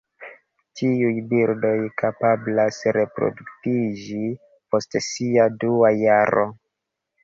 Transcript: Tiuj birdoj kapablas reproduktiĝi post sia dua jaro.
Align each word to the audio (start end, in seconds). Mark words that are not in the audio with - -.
Tiuj 0.79 1.11
birdoj 1.33 1.75
kapablas 2.03 2.81
reproduktiĝi 2.99 4.27
post 4.75 5.03
sia 5.13 5.51
dua 5.63 5.97
jaro. 6.05 6.53